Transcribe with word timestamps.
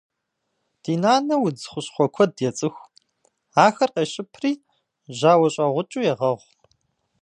Ди 0.81 0.93
нанэ 1.01 1.35
удз 1.45 1.63
хущхъуэ 1.71 2.07
куэд 2.13 2.33
ецӏыху. 2.49 2.91
Ахэр 3.65 3.89
къещыпри 3.95 4.51
жьауэщӏэгъукӏыу 5.17 6.05
егъэгъу. 6.11 6.49